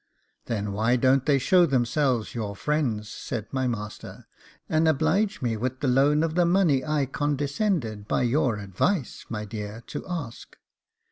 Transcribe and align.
'Then 0.45 0.71
why 0.71 0.95
don't 0.95 1.27
they 1.27 1.37
show 1.37 1.63
themselves 1.63 2.33
your 2.33 2.55
friends' 2.55 3.07
said 3.07 3.45
my 3.51 3.67
master, 3.67 4.25
'and 4.67 4.87
oblige 4.87 5.43
me 5.43 5.55
with 5.55 5.79
the 5.79 5.87
loan 5.87 6.23
of 6.23 6.33
the 6.33 6.43
money 6.43 6.83
I 6.83 7.05
condescended, 7.05 8.07
by 8.07 8.23
your 8.23 8.57
advice, 8.57 9.27
my 9.29 9.45
dear, 9.45 9.81
to 9.89 10.03
ask? 10.07 10.57